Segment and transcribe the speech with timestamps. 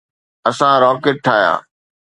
[0.49, 1.53] اسان راکٽ ٺاهيا.